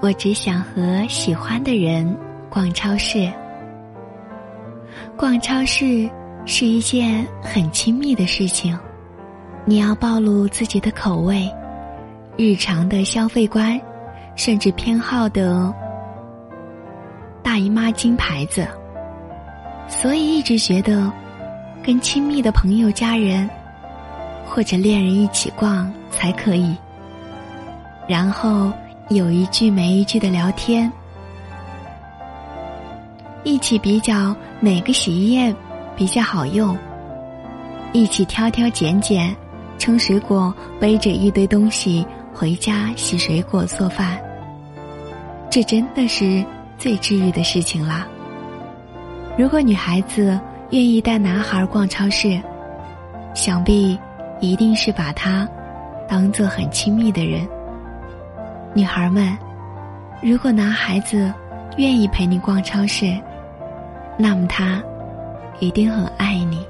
[0.00, 2.16] 我只想和喜欢的人
[2.48, 3.30] 逛超市。
[5.16, 6.08] 逛超市
[6.46, 8.78] 是一件很亲密的事情，
[9.66, 11.46] 你要暴露自己的口味、
[12.38, 13.78] 日常的消费观，
[14.36, 15.72] 甚至偏好的
[17.42, 18.66] 大姨妈金牌子。
[19.86, 21.12] 所以一直觉得，
[21.82, 23.48] 跟亲密的朋友、家人
[24.46, 26.74] 或者恋人一起逛才可以。
[28.08, 28.72] 然后
[29.10, 30.90] 有一句没一句的聊天。
[33.42, 35.52] 一起比较哪个洗衣液
[35.96, 36.78] 比较好用，
[37.92, 39.34] 一起挑挑拣拣，
[39.78, 44.16] 称水果，背着一堆东西回家洗水果做饭。
[45.50, 46.44] 这真的是
[46.78, 48.06] 最治愈的事情啦。
[49.36, 50.38] 如果女孩子
[50.70, 52.40] 愿意带男孩逛超市，
[53.34, 53.98] 想必
[54.38, 55.48] 一定是把他
[56.06, 57.44] 当做很亲密的人。
[58.72, 59.36] 女孩们，
[60.22, 61.32] 如果男孩子
[61.76, 63.18] 愿意陪你逛超市。
[64.16, 64.82] 那么他
[65.60, 66.66] 一定很爱你。